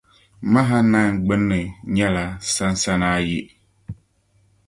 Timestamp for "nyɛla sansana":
1.95-3.07